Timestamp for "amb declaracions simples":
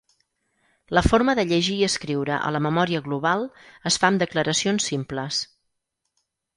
4.13-5.47